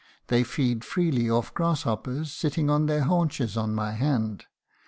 They 0.29 0.41
feed 0.43 0.83
freely 0.83 1.29
off 1.29 1.53
grasshoppers, 1.53 2.31
sitting 2.31 2.71
on 2.71 2.87
their 2.87 3.03
haunches 3.03 3.55
on 3.55 3.75
my 3.75 3.91
hand. 3.91 4.47